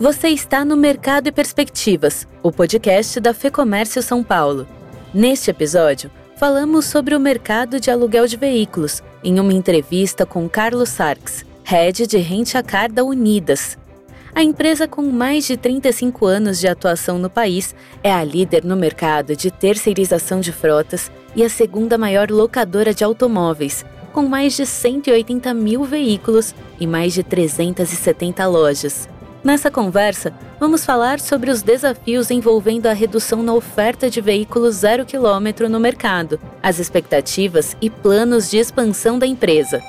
[0.00, 4.66] Você está no Mercado e Perspectivas, o podcast da Fecomércio São Paulo.
[5.14, 10.88] Neste episódio, falamos sobre o mercado de aluguel de veículos em uma entrevista com Carlos
[10.88, 13.78] Sarks, head de Rent a Car da Unidas.
[14.34, 18.74] A empresa com mais de 35 anos de atuação no país é a líder no
[18.74, 24.66] mercado de terceirização de frotas e a segunda maior locadora de automóveis, com mais de
[24.66, 29.08] 180 mil veículos e mais de 370 lojas.
[29.44, 35.04] Nessa conversa, vamos falar sobre os desafios envolvendo a redução na oferta de veículos zero
[35.04, 39.82] quilômetro no mercado, as expectativas e planos de expansão da empresa.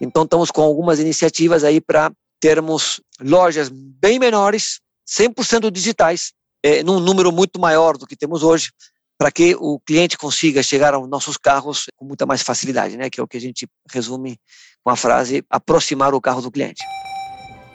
[0.00, 6.32] Então, estamos com algumas iniciativas aí para termos lojas bem menores, 100% digitais,
[6.62, 8.70] é, num número muito maior do que temos hoje,
[9.18, 13.10] para que o cliente consiga chegar aos nossos carros com muita mais facilidade, né?
[13.10, 14.38] Que é o que a gente resume
[14.84, 16.82] com a frase aproximar o carro do cliente.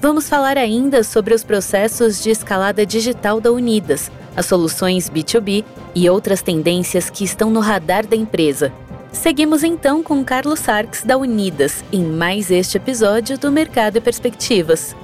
[0.02, 6.10] Vamos falar ainda sobre os processos de escalada digital da Unidas, as soluções B2B e
[6.10, 8.72] outras tendências que estão no radar da empresa.
[9.12, 14.96] Seguimos então com Carlos Sarks da Unidas em mais este episódio do Mercado e Perspectivas.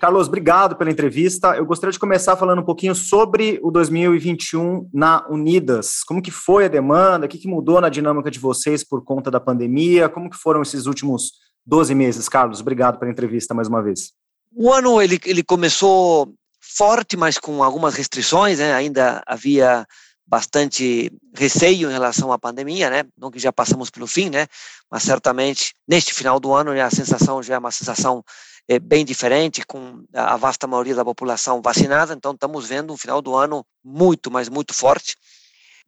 [0.00, 1.56] Carlos, obrigado pela entrevista.
[1.56, 6.02] Eu gostaria de começar falando um pouquinho sobre o 2021 na Unidas.
[6.02, 7.26] Como que foi a demanda?
[7.26, 10.08] O que, mudou na dinâmica de vocês por conta da pandemia?
[10.08, 12.60] Como que foram esses últimos 12 meses, Carlos.
[12.60, 14.12] Obrigado pela entrevista mais uma vez.
[14.52, 18.72] O ano ele, ele começou forte, mas com algumas restrições, né?
[18.72, 19.86] ainda havia
[20.26, 23.04] bastante receio em relação à pandemia, né?
[23.16, 24.46] Não que já passamos pelo fim, né?
[24.90, 28.24] Mas certamente neste final do ano a sensação já é uma sensação
[28.66, 32.14] é, bem diferente, com a vasta maioria da população vacinada.
[32.14, 35.16] Então estamos vendo um final do ano muito, mas muito forte,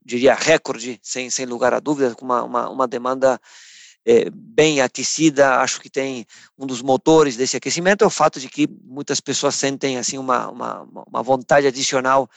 [0.05, 3.41] diria recorde, sem sem lugar a dúvidas, com uma, uma, uma demanda
[4.07, 6.25] é, bem aquecida, acho que tem
[6.57, 10.49] um dos motores desse aquecimento é o fato de que muitas pessoas sentem assim uma,
[10.49, 12.31] uma, uma vontade adicional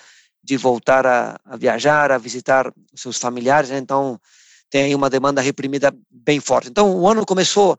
[0.44, 3.78] de voltar a, a viajar, a visitar seus familiares, né?
[3.78, 4.20] então
[4.68, 6.70] tem aí uma demanda reprimida bem forte.
[6.70, 7.78] Então o ano começou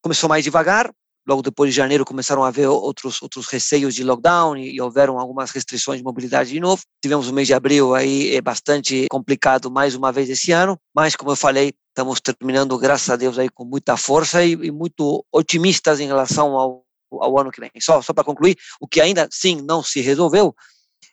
[0.00, 0.92] começou mais devagar,
[1.26, 5.18] logo depois de janeiro começaram a haver outros outros receios de lockdown e, e houveram
[5.18, 6.82] algumas restrições de mobilidade de novo.
[7.02, 11.16] Tivemos o mês de abril aí é bastante complicado mais uma vez esse ano, mas
[11.16, 15.24] como eu falei, estamos terminando graças a Deus aí com muita força e, e muito
[15.32, 17.70] otimistas em relação ao, ao ano que vem.
[17.80, 20.54] Só só para concluir, o que ainda sim não se resolveu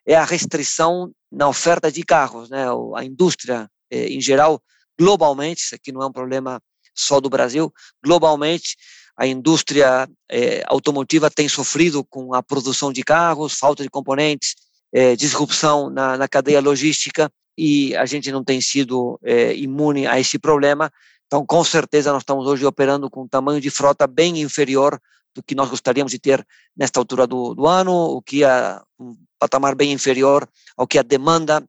[0.06, 2.66] é a restrição na oferta de carros, né?
[2.96, 4.62] A indústria eh, em geral
[5.00, 6.62] globalmente, isso aqui não é um problema
[6.94, 7.72] só do Brasil,
[8.04, 8.76] globalmente
[9.20, 14.56] a indústria eh, automotiva tem sofrido com a produção de carros, falta de componentes,
[14.94, 20.18] eh, disrupção na, na, cadeia logística e a gente não tem sido eh, imune a
[20.18, 20.90] esse problema.
[21.28, 24.98] Então, com certeza, nós estamos hoje operando com um tamanho de frota bem inferior
[25.36, 29.18] do que nós gostaríamos de ter nesta altura do, do ano, o que é um
[29.38, 30.48] patamar bem inferior
[30.78, 31.62] ao que a demanda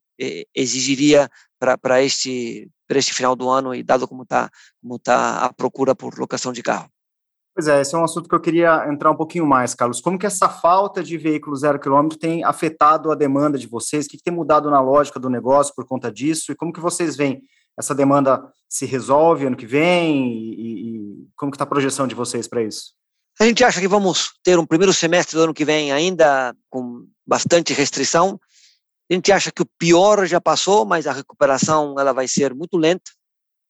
[0.55, 1.29] exigiria
[1.59, 4.51] para este, este final do ano e dado como está
[4.81, 6.89] como tá a procura por locação de carro.
[7.61, 10.01] Pois é, esse é um assunto que eu queria entrar um pouquinho mais, Carlos.
[10.01, 14.07] Como que essa falta de veículo zero quilômetro tem afetado a demanda de vocês?
[14.07, 16.51] O que, que tem mudado na lógica do negócio por conta disso?
[16.51, 17.43] E como que vocês veem
[17.79, 20.33] essa demanda se resolve ano que vem?
[20.33, 22.95] E, e como que está a projeção de vocês para isso?
[23.39, 27.05] A gente acha que vamos ter um primeiro semestre do ano que vem ainda com
[27.27, 28.41] bastante restrição.
[29.11, 32.79] A gente acha que o pior já passou, mas a recuperação ela vai ser muito
[32.79, 33.11] lenta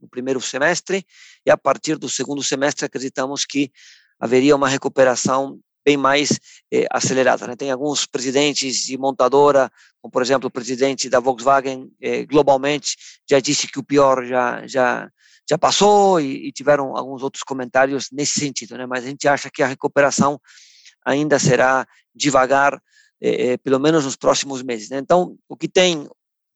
[0.00, 1.04] no primeiro semestre,
[1.44, 3.70] e a partir do segundo semestre acreditamos que
[4.18, 6.38] haveria uma recuperação bem mais
[6.72, 7.46] eh, acelerada.
[7.46, 7.56] Né?
[7.56, 12.96] Tem alguns presidentes de montadora, como por exemplo o presidente da Volkswagen, eh, globalmente
[13.28, 15.10] já disse que o pior já já
[15.48, 18.86] já passou e, e, tiveram alguns outros comentários nesse sentido, né?
[18.86, 20.40] Mas a gente acha que a recuperação
[21.04, 21.84] ainda será
[22.14, 22.80] devagar,
[23.20, 24.90] eh, pelo menos nos próximos meses.
[24.90, 24.98] Né?
[24.98, 26.08] Então, o que tem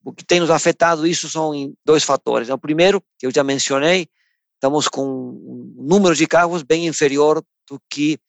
[0.05, 1.51] o que tem nos afetado isso são
[1.83, 2.47] dois fatores.
[2.49, 4.07] O primeiro, que eu já mencionei,
[4.53, 8.19] estamos com um número de carros bem inferior do que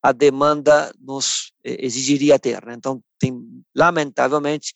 [0.00, 2.64] a demanda nos eh, exigiria ter.
[2.64, 2.74] Né?
[2.74, 3.34] Então, tem,
[3.74, 4.74] lamentavelmente,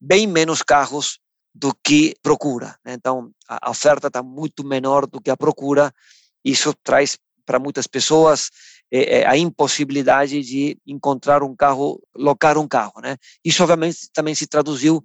[0.00, 1.18] bem menos carros
[1.54, 2.78] do que procura.
[2.82, 2.94] Né?
[2.94, 5.92] Então, a oferta está muito menor do que a procura.
[6.42, 8.50] Isso traz para muitas pessoas
[8.90, 12.98] é, a impossibilidade de encontrar um carro, locar um carro.
[13.02, 13.18] Né?
[13.44, 15.04] Isso, obviamente, também se traduziu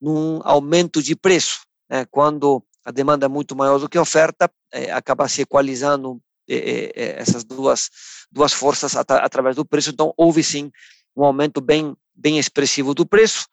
[0.00, 1.60] num aumento de preço.
[1.88, 2.06] Né?
[2.10, 6.92] Quando a demanda é muito maior do que a oferta, é, acaba se equalizando é,
[6.94, 7.90] é, essas duas,
[8.30, 9.90] duas forças at através do preço.
[9.90, 10.70] Então, houve sim
[11.16, 13.46] um aumento bem, bem expressivo do preço,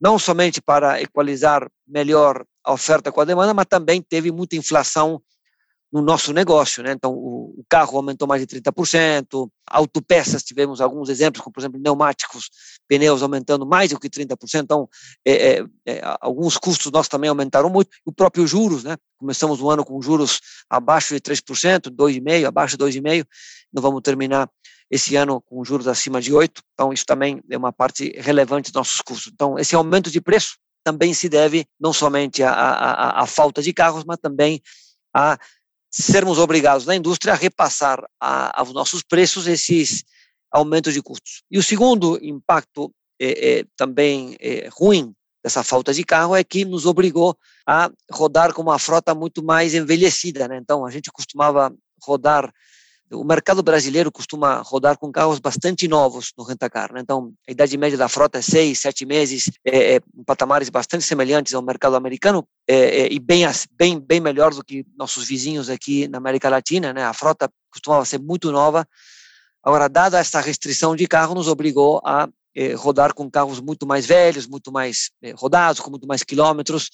[0.00, 5.20] não somente para equalizar melhor a oferta com a demanda, mas também teve muita inflação
[5.92, 6.92] no nosso negócio, né?
[6.92, 12.50] Então, o, carro aumentou mais de 30%, autopeças, tivemos alguns exemplos, como, por exemplo, pneumáticos,
[12.88, 14.88] pneus aumentando mais do que 30%, então,
[15.24, 18.96] é, é, é, alguns custos nossos também aumentaram muito, o próprio juros, né?
[19.18, 23.26] Começamos o ano com juros abaixo de 3%, 2,5%, abaixo de 2,5%,
[23.72, 24.48] não vamos terminar
[24.90, 28.74] esse ano com juros acima de 8%, então isso também é uma parte relevante dos
[28.74, 29.32] nossos custos.
[29.32, 34.04] Então, esse aumento de preço também se deve não somente à, à falta de carros,
[34.04, 34.62] mas também
[35.14, 35.38] a
[35.90, 40.04] sermos obrigados na indústria a repassar a, aos nossos preços esses
[40.50, 41.42] aumentos de custos.
[41.50, 46.64] E o segundo impacto é, é, também é, ruim dessa falta de carro é que
[46.64, 50.46] nos obrigou a rodar com uma frota muito mais envelhecida.
[50.46, 50.58] Né?
[50.58, 52.52] Então, a gente costumava rodar
[53.12, 56.92] o mercado brasileiro costuma rodar com carros bastante novos no rentacar.
[56.92, 57.00] Né?
[57.00, 61.04] Então, a idade média da frota é seis, sete meses, é, é, em patamares bastante
[61.04, 63.44] semelhantes ao mercado americano é, é, e bem,
[63.76, 66.92] bem, bem melhor do que nossos vizinhos aqui na América Latina.
[66.92, 67.02] Né?
[67.02, 68.86] A frota costumava ser muito nova.
[69.62, 74.06] Agora, dada essa restrição de carro, nos obrigou a é, rodar com carros muito mais
[74.06, 76.90] velhos, muito mais é, rodados, com muito mais quilômetros,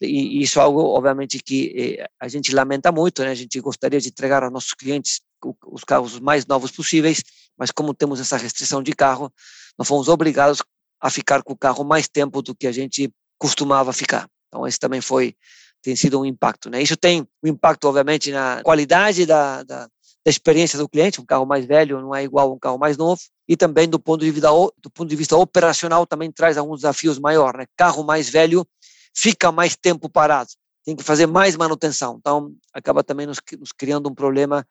[0.00, 3.30] e isso é algo, obviamente, que a gente lamenta muito, né?
[3.30, 5.22] A gente gostaria de entregar aos nossos clientes
[5.66, 7.22] os carros mais novos possíveis,
[7.56, 9.32] mas como temos essa restrição de carro,
[9.78, 10.62] nós fomos obrigados
[11.00, 14.28] a ficar com o carro mais tempo do que a gente costumava ficar.
[14.48, 15.34] Então, esse também foi
[15.82, 16.82] tem sido um impacto, né?
[16.82, 19.90] Isso tem um impacto, obviamente, na qualidade da, da, da
[20.30, 21.20] experiência do cliente.
[21.20, 23.20] Um carro mais velho não é igual a um carro mais novo.
[23.48, 27.20] E também do ponto de vista do ponto de vista operacional também traz alguns desafios
[27.20, 27.66] maiores, né?
[27.76, 28.66] Carro mais velho
[29.14, 30.50] fica mais tempo parado,
[30.84, 32.16] tem que fazer mais manutenção.
[32.18, 34.66] Então, acaba também nos, nos criando um problema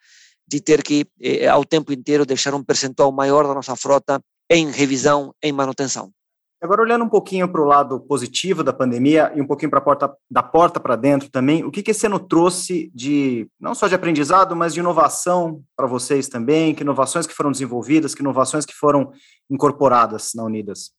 [0.47, 4.69] de ter que, eh, ao tempo inteiro, deixar um percentual maior da nossa frota em
[4.71, 6.11] revisão, em manutenção.
[6.61, 9.83] Agora, olhando um pouquinho para o lado positivo da pandemia e um pouquinho para a
[9.83, 13.87] porta, da porta para dentro também, o que, que esse ano trouxe de, não só
[13.87, 16.73] de aprendizado, mas de inovação para vocês também?
[16.73, 19.11] Que inovações que foram desenvolvidas, que inovações que foram
[19.49, 20.91] incorporadas na Unidas?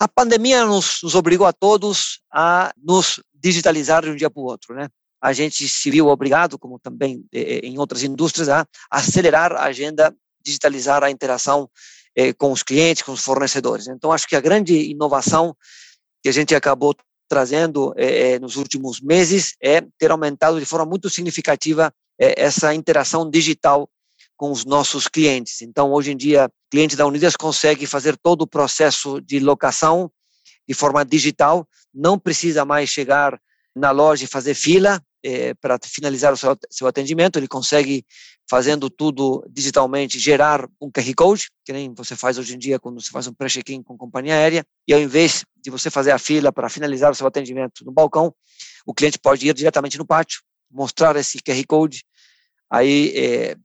[0.00, 4.46] A pandemia nos, nos obrigou a todos a nos digitalizar de um dia para o
[4.46, 4.88] outro, né?
[5.22, 10.12] A gente se viu obrigado, como também eh, em outras indústrias, a acelerar a agenda,
[10.44, 11.70] digitalizar a interação
[12.16, 13.86] eh, com os clientes, com os fornecedores.
[13.86, 15.56] Então, acho que a grande inovação
[16.20, 16.96] que a gente acabou
[17.28, 23.88] trazendo eh, nos últimos meses é ter aumentado de forma muito significativa essa interação digital
[24.36, 25.62] com os nossos clientes.
[25.62, 30.10] Então, hoje em dia, o cliente da Unidas consegue fazer todo o processo de locação
[30.68, 33.40] de forma digital, não precisa mais chegar
[33.74, 38.04] na loja e fazer fila, é, para finalizar o seu, seu atendimento, ele consegue,
[38.48, 43.00] fazendo tudo digitalmente, gerar um QR Code, que nem você faz hoje em dia quando
[43.00, 46.52] você faz um pré-check-in com companhia aérea, e ao invés de você fazer a fila
[46.52, 48.34] para finalizar o seu atendimento no balcão,
[48.86, 52.04] o cliente pode ir diretamente no pátio, mostrar esse QR Code,
[52.70, 53.56] aí é,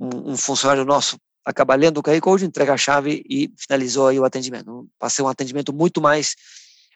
[0.00, 4.18] um, um funcionário nosso acaba lendo o QR Code, entrega a chave e finalizou aí
[4.18, 4.88] o atendimento.
[4.98, 6.34] Passei um atendimento muito mais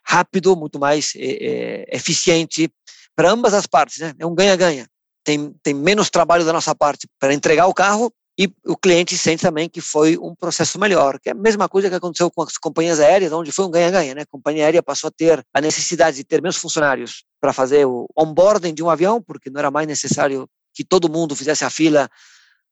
[0.03, 2.73] rápido, muito mais é, eficiente
[3.19, 4.15] para ambas as partes, né?
[4.17, 4.87] É um ganha-ganha.
[5.25, 9.43] Tem, tem menos trabalho da nossa parte para entregar o carro e o cliente sente
[9.43, 12.57] também que foi um processo melhor, que é a mesma coisa que aconteceu com as
[12.57, 14.23] companhias aéreas, onde foi um ganha-ganha, né?
[14.23, 18.07] A companhia aérea passou a ter a necessidade de ter menos funcionários para fazer o
[18.17, 22.09] onboarding de um avião, porque não era mais necessário que todo mundo fizesse a fila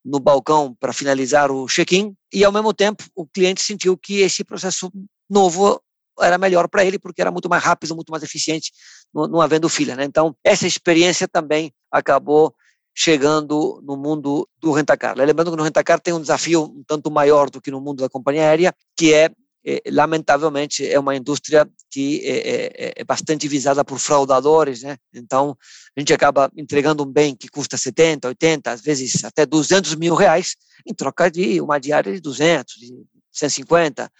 [0.04, 4.44] no balcão para finalizar o check-in, e ao mesmo tempo o cliente sentiu que esse
[4.44, 4.92] processo
[5.28, 5.82] novo
[6.20, 8.72] era melhor para ele, porque era muito mais rápido, muito mais eficiente,
[9.14, 9.94] não, havendo filha.
[9.96, 10.04] Né?
[10.04, 12.54] Então, essa experiência também acabou
[12.94, 15.14] chegando no mundo do rentacar.
[15.16, 18.08] Lembrando que no rentacar tem um desafio um tanto maior do que no mundo da
[18.08, 19.30] companhia aérea, que é,
[19.64, 24.96] é lamentavelmente, é uma indústria que é, é, é, bastante visada por fraudadores, né?
[25.14, 25.56] Então,
[25.94, 30.14] a gente acaba entregando um bem que custa 70, 80, às vezes até 200 mil
[30.14, 30.56] reais,
[30.86, 32.94] em troca de uma diária de 200, de
[33.30, 34.10] 150,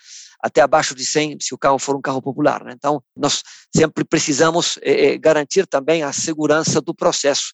[0.43, 2.65] até abaixo de 100 se o carro for um carro popular.
[2.65, 2.73] Né?
[2.75, 3.43] Então, nós
[3.75, 7.53] sempre precisamos é, garantir também a segurança do processo.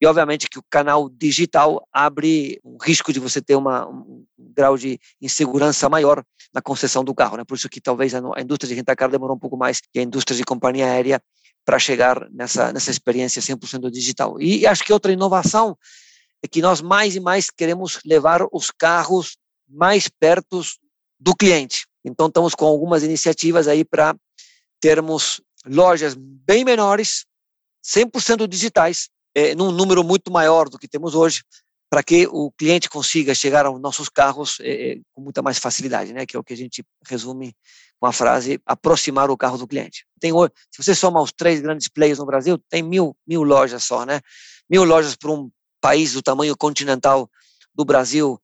[0.00, 4.76] E, obviamente, que o canal digital abre um risco de você ter uma, um grau
[4.76, 7.36] de insegurança maior na concessão do carro.
[7.36, 7.44] Né?
[7.44, 10.36] Por isso que talvez a, indústria de rentacar demorou um pouco mais que a indústria
[10.36, 11.20] de companhia aérea
[11.66, 14.40] para chegar nessa, nessa experiência 100% digital.
[14.40, 15.76] E acho que outra inovação
[16.42, 19.36] é que nós mais e mais queremos levar os carros
[19.68, 20.62] mais perto
[21.18, 21.86] do cliente.
[22.04, 24.14] Então, estamos com algumas iniciativas aí para
[24.80, 27.26] termos lojas bem menores,
[27.84, 31.42] 100% digitais, é, num número muito maior do que temos hoje,
[31.90, 36.24] para que o cliente consiga chegar aos nossos carros é, com muita mais facilidade, né?
[36.24, 37.52] Que é o que a gente resume
[37.98, 40.06] com a frase aproximar o carro do cliente.
[40.20, 40.32] Tem
[40.70, 44.20] se você soma os três grandes players no Brasil, tem mil, mil lojas só, né?
[44.68, 47.28] Mil lojas para um país do tamanho continental
[47.74, 48.40] do Brasil,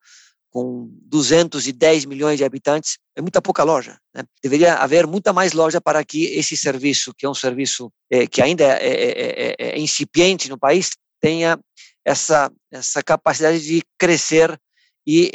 [0.57, 3.99] com 210 milhões de habitantes, é muita pouca loja.
[4.15, 4.25] Né?
[4.43, 8.41] Deveria haver muita mais loja para que esse serviço, que é um serviço é, que
[8.41, 11.61] ainda é, é, é, incipiente no país, tenha
[12.03, 14.59] essa, essa capacidade de crescer
[15.07, 15.31] e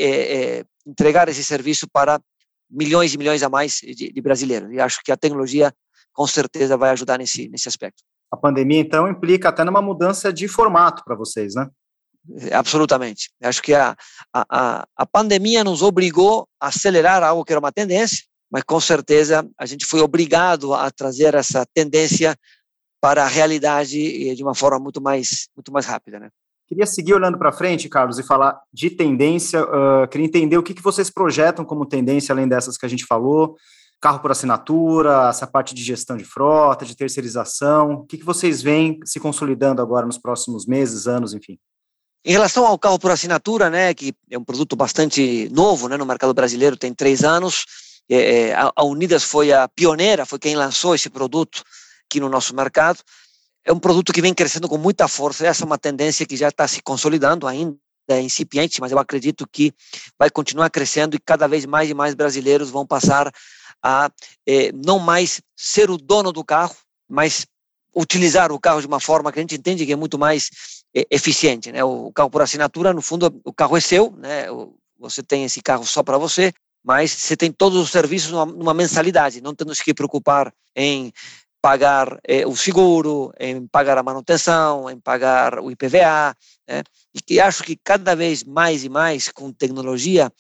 [0.88, 2.20] entregar esse serviço para
[2.68, 4.72] milhões e milhões a mais de, de brasileiros.
[4.72, 5.72] E acho que a tecnologia,
[6.12, 8.01] com certeza, vai ajudar nesse, nesse aspecto.
[8.32, 11.70] A pandemia, então, implica até numa mudança de formato para vocês, né?
[12.51, 13.32] Absolutamente.
[13.42, 13.96] Acho que a,
[14.34, 19.48] a, a pandemia nos obrigou a acelerar algo que era uma tendência, mas com certeza
[19.58, 22.36] a gente foi obrigado a trazer essa tendência
[23.01, 26.30] para a realidade de uma forma muito mais, muito mais rápida, né?
[26.68, 29.62] Queria seguir olhando para frente, Carlos, e falar de tendência.
[29.62, 33.06] Uh, queria entender o que, que vocês projetam como tendência, além dessas que a gente
[33.06, 33.58] falou.
[34.00, 37.96] Carro por assinatura, essa parte de gestão de frota, de terceirização.
[37.96, 41.60] O que, que vocês veem se consolidando agora nos próximos meses, anos, enfim?
[42.24, 46.06] Em relação ao carro por assinatura, né, que é um produto bastante novo né, no
[46.06, 47.66] mercado brasileiro, tem três anos,
[48.10, 51.63] é, é a Unidas foi a pioneira, foi quem lançou esse produto
[52.06, 53.00] aqui no nosso mercado.
[53.66, 56.50] É um produto que vem crescendo com muita força, essa é uma tendência que já
[56.50, 57.75] está se consolidando ainda,
[58.08, 59.74] é incipiente, mas eu acredito que
[60.18, 63.32] vai continuar crescendo e cada vez mais e mais brasileiros vão passar
[63.82, 64.12] a
[64.48, 66.75] é, não mais ser o dono do carro,
[67.10, 67.48] mas
[67.96, 70.50] utilizar o carro de uma forma que a gente entende que é muito mais
[70.93, 71.83] eficiente, né?
[71.83, 74.45] O carro por assinatura, no fundo, o carro é seu, né?
[75.00, 78.74] Você tem esse carro só para você, mas você tem todos os serviços numa, numa
[78.74, 81.12] mensalidade, não temos que preocupar em
[81.62, 86.36] pagar eh, o seguro, em pagar a manutenção, em pagar o IPVA,
[86.67, 86.83] né?
[87.13, 90.31] e que acho que cada vez mais e mais com tecnologia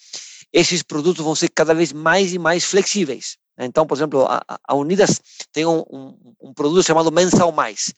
[0.51, 3.37] esses produtos vão ser cada vez mais e mais flexíveis.
[3.57, 7.93] Então, por exemplo, a, a Unidas tem um, um, um produto chamado Mensal Mais,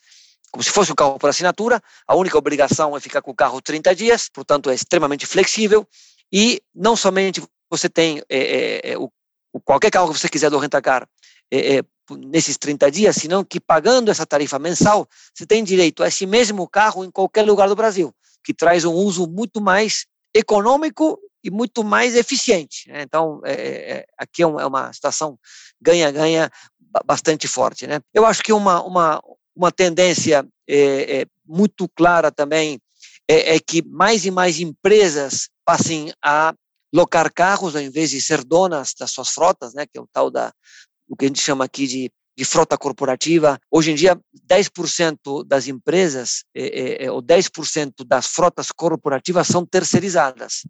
[0.53, 3.59] como se fosse um carro por assinatura, a única obrigação é ficar com o carro
[3.59, 5.85] 30 dias, portanto é extremamente flexível,
[6.31, 7.41] e não somente
[7.71, 9.11] você tem é, é, é o,
[9.65, 11.09] qualquer carro que você quiser do rentacar
[11.51, 16.07] é, é, nesses 30 dias, senão que pagando essa tarifa mensal, você tem direito a
[16.07, 20.05] esse mesmo carro em qualquer lugar do Brasil, que traz um uso muito mais
[20.35, 22.87] econômico e muito mais eficiente.
[22.89, 23.01] Né?
[23.01, 25.35] Então, é, aqui é uma situação
[25.81, 26.51] ganha-ganha
[27.05, 27.87] bastante forte.
[27.87, 27.99] Né?
[28.13, 29.21] Eu acho que uma, uma,
[29.55, 32.79] uma tendência é, é, muito clara também
[33.27, 36.53] é, é, que mais e mais empresas passem a
[36.93, 40.29] locar carros ao invés de ser donas das suas frotas, né, que é o tal
[40.29, 40.53] da
[41.07, 43.59] o que a gente chama aqui de, de frota corporativa.
[43.69, 44.19] Hoje em dia,
[44.49, 50.65] 10% das empresas é, é, ou 10% das frotas corporativas são terceirizadas.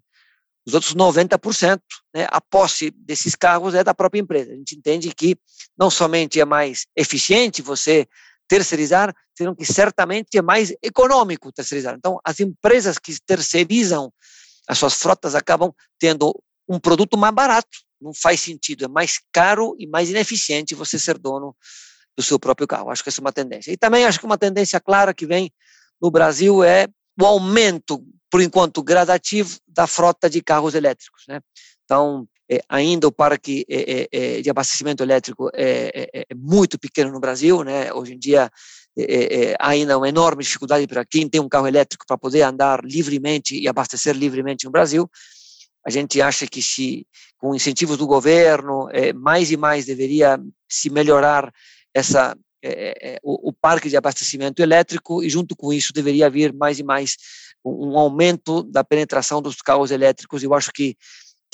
[0.65, 1.79] Os outros 90%,
[2.15, 4.51] né, a posse desses carros é da própria empresa.
[4.51, 5.37] A gente entende que
[5.77, 8.07] não somente é mais eficiente você
[8.47, 11.95] terceirizar, senão que certamente é mais econômico terceirizar.
[11.97, 14.11] Então, as empresas que terceirizam
[14.67, 16.33] as suas frotas acabam tendo
[16.67, 17.77] um produto mais barato.
[18.01, 21.55] Não faz sentido, é mais caro e mais ineficiente você ser dono
[22.15, 22.89] do seu próprio carro.
[22.89, 23.71] Acho que essa é uma tendência.
[23.71, 25.51] E também acho que uma tendência clara que vem
[26.01, 26.87] no Brasil é
[27.19, 31.23] o aumento, por enquanto, gradativo da frota de carros elétricos.
[31.27, 31.39] Né?
[31.85, 32.27] Então,
[32.67, 37.91] ainda o parque é, é, de abastecimento elétrico é, é, muito pequeno no Brasil, né?
[37.93, 38.51] Hoje em dia
[39.59, 43.67] ainda uma enorme dificuldade para quem tem um carro elétrico para poder andar livremente e
[43.67, 45.09] abastecer livremente no Brasil.
[45.85, 47.07] A gente acha que se
[47.37, 51.51] com incentivos do governo mais e mais deveria se melhorar
[51.93, 52.37] essa
[53.23, 57.17] o, o parque de abastecimento elétrico e junto com isso deveria vir mais e mais
[57.65, 60.43] um aumento da penetração dos carros elétricos.
[60.43, 60.95] Eu acho que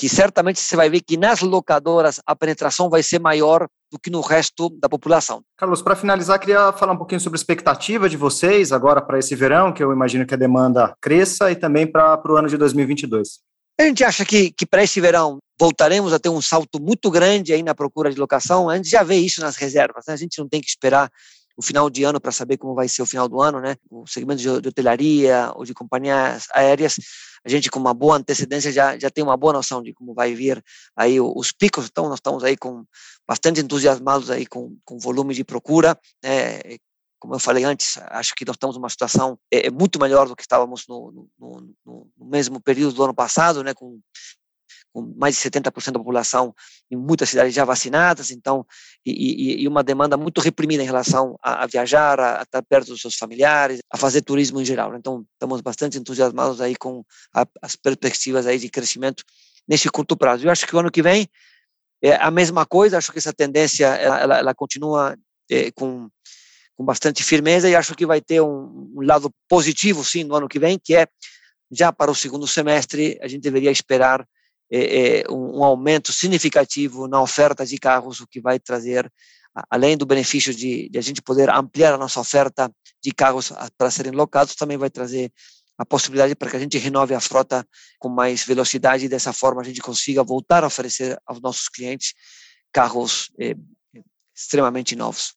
[0.00, 4.08] que certamente você vai ver que nas locadoras a penetração vai ser maior do que
[4.08, 5.42] no resto da população.
[5.58, 9.34] Carlos, para finalizar, queria falar um pouquinho sobre a expectativa de vocês agora para esse
[9.34, 13.40] verão, que eu imagino que a demanda cresça, e também para o ano de 2022.
[13.78, 17.52] A gente acha que, que para esse verão voltaremos a ter um salto muito grande
[17.52, 18.70] aí na procura de locação.
[18.70, 20.14] A gente já vê isso nas reservas, né?
[20.14, 21.10] a gente não tem que esperar
[21.58, 23.76] o final de ano para saber como vai ser o final do ano, né?
[23.90, 26.94] O segmento de, de hotelaria ou de companhias aéreas
[27.44, 30.34] a gente com uma boa antecedência já, já tem uma boa noção de como vai
[30.34, 30.62] vir
[30.96, 32.84] aí os picos, então nós estamos aí com
[33.26, 36.60] bastante entusiasmados aí com, com volume de procura, né?
[37.20, 40.34] como eu falei antes, acho que nós estamos numa situação é, é muito melhor do
[40.34, 44.00] que estávamos no, no, no, no mesmo período do ano passado, né, com
[44.92, 46.54] com mais de 70% da população
[46.90, 48.66] em muitas cidades já vacinadas, então,
[49.04, 52.62] e, e, e uma demanda muito reprimida em relação a, a viajar, a, a, estar
[52.62, 54.94] perto dos seus familiares, a fazer turismo em geral.
[54.96, 57.04] Então, estamos bastante entusiasmados aí com
[57.34, 59.22] a, as perspectivas aí de crescimento
[59.68, 60.46] nesse curto prazo.
[60.46, 61.28] Eu acho que o ano que vem
[62.02, 65.16] é a mesma coisa, acho que essa tendência, ela, ela, ela continua
[65.50, 66.08] é, com
[66.80, 70.48] com bastante firmeza e acho que vai ter um, um lado positivo, sim, no ano
[70.48, 71.06] que vem, que é
[71.70, 74.26] já para o segundo semestre a gente deveria esperar
[74.70, 79.10] é, é, um, um, aumento significativo na oferta de carros, o que vai trazer,
[79.68, 82.70] além do benefício de, de a gente poder ampliar a nossa oferta
[83.02, 85.32] de carros para serem locados, também vai trazer
[85.76, 87.66] a possibilidade para que a gente renove a frota
[87.98, 92.12] com mais velocidade e dessa forma a gente consiga voltar a oferecer aos nossos clientes
[92.70, 93.56] carros é,
[94.36, 95.34] extremamente novos.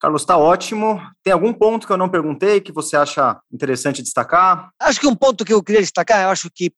[0.00, 1.00] Carlos, está ótimo.
[1.22, 4.70] Tem algum ponto que eu não perguntei que você acha interessante destacar?
[4.78, 6.72] Acho que um ponto que eu queria destacar, eu acho que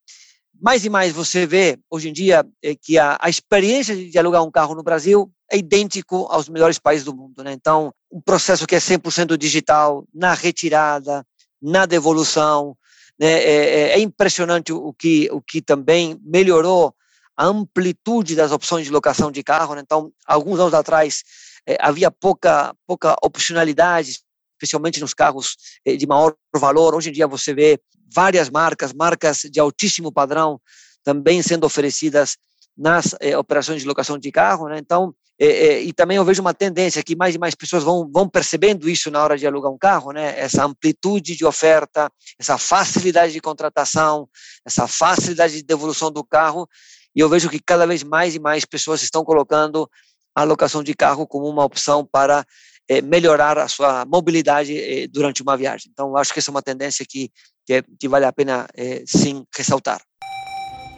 [0.60, 4.42] mais e mais você vê hoje em dia é que a, a experiência de alugar
[4.42, 7.42] um carro no Brasil é idêntico aos melhores países do mundo.
[7.42, 7.52] Né?
[7.52, 11.24] Então, um processo que é 100% digital, na retirada,
[11.60, 12.76] na devolução.
[13.18, 13.32] Né?
[13.32, 16.94] É, é, é, impressionante o que, o que também melhorou
[17.36, 19.74] a amplitude das opções de locação de carro.
[19.74, 19.82] Né?
[19.84, 21.22] Então, alguns anos atrás,
[21.66, 24.18] é, havia pouca, pouca opcionalidade,
[24.58, 26.94] especialmente nos carros é, de maior valor.
[26.94, 27.80] Hoje em dia você vê
[28.12, 30.60] várias marcas, marcas de altíssimo padrão,
[31.04, 32.36] também sendo oferecidas
[32.76, 34.78] nas é, operações de locação de carro, né?
[34.78, 38.28] Então, é, e também eu vejo uma tendência que mais e mais pessoas vão, vão
[38.28, 40.38] percebendo isso na hora de alugar um carro, né?
[40.38, 44.28] Essa amplitude de oferta, essa facilidade de contratação,
[44.64, 46.68] essa facilidade de devolução do carro,
[47.14, 49.88] e eu vejo que cada vez mais e mais pessoas estão colocando
[50.34, 52.44] a locação de carro como uma opção para
[52.88, 55.90] é, melhorar a sua mobilidade é, durante uma viagem.
[55.92, 57.30] Então, acho que essa é uma tendência que,
[57.66, 60.00] que, que vale a pena, é, sim, ressaltar.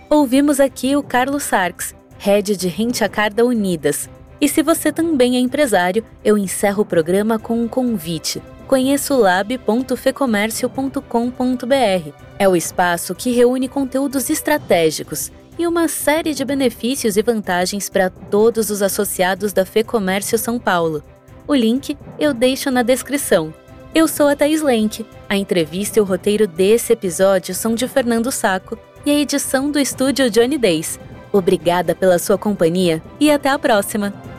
[0.08, 4.08] Ouvimos aqui o Carlos Sarks, head de Rentacar da Unidas.
[4.40, 8.42] E se você também é empresário, eu encerro o programa com um convite.
[8.66, 12.14] Conheça o lab.fecomércio.com.br.
[12.38, 18.08] É o espaço que reúne conteúdos estratégicos e uma série de benefícios e vantagens para
[18.08, 21.02] todos os associados da FEComércio São Paulo.
[21.50, 23.52] O link eu deixo na descrição.
[23.92, 25.04] Eu sou a Thais Lenk.
[25.28, 29.80] A entrevista e o roteiro desse episódio são de Fernando Saco e a edição do
[29.80, 30.96] estúdio Johnny Days.
[31.32, 34.29] Obrigada pela sua companhia e até a próxima!